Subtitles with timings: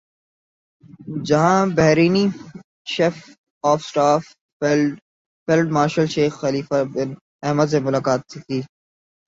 [1.25, 2.25] جہاں بحرینی
[2.85, 3.15] chief
[3.63, 4.21] of staff
[5.47, 7.09] field marshal شیخ خلیفہ بن
[7.43, 8.59] احمد سے ملاقات کی